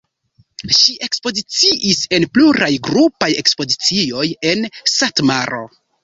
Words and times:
Ŝi 0.75 0.93
ekspoziciis 1.07 1.99
en 2.17 2.23
pluraj 2.37 2.69
grupaj 2.87 3.29
ekspozicioj 3.41 4.23
en 4.53 4.65
Satmaro. 4.93 5.61